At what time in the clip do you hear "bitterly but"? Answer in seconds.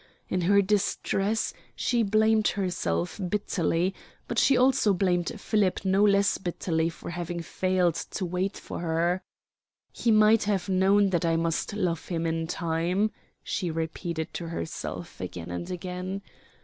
3.29-4.39